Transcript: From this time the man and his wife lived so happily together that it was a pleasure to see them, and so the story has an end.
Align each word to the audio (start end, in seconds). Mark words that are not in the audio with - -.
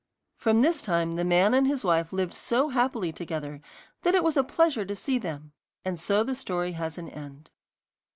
From 0.35 0.63
this 0.63 0.81
time 0.81 1.11
the 1.11 1.23
man 1.23 1.53
and 1.53 1.67
his 1.67 1.85
wife 1.85 2.11
lived 2.11 2.33
so 2.33 2.69
happily 2.69 3.11
together 3.13 3.61
that 4.01 4.15
it 4.15 4.23
was 4.23 4.35
a 4.35 4.43
pleasure 4.43 4.83
to 4.83 4.95
see 4.95 5.19
them, 5.19 5.51
and 5.85 5.99
so 5.99 6.23
the 6.23 6.33
story 6.33 6.71
has 6.71 6.97
an 6.97 7.07
end. 7.07 7.51